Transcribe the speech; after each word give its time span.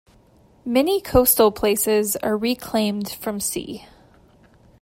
Many 0.65 0.99
coastal 0.99 1.51
places 1.51 2.15
are 2.15 2.35
reclaimed 2.35 3.11
from 3.11 3.39
sea. 3.39 3.85